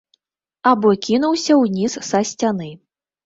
Або 0.69 0.93
кінуўся 1.07 1.57
ўніз 1.61 1.99
са 2.09 2.23
сцяны. 2.33 2.71